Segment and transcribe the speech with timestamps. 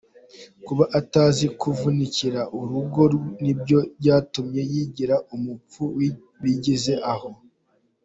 [0.65, 3.03] kuba atazi kuvunikira urugo
[3.43, 5.83] nibyo byatumye yigira umupfu
[6.41, 7.29] bigeze aho.